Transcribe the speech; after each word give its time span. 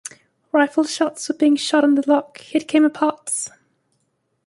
Rifle 0.51 0.85
shots 0.85 1.29
were 1.29 1.35
being 1.35 1.55
shot 1.55 1.83
in 1.83 1.93
the 1.93 2.03
lock: 2.09 2.55
it 2.55 2.67
came 2.67 2.85
apart. 2.85 3.49